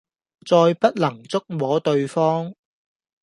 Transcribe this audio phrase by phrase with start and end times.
[0.47, 2.55] 再不能觸摸對方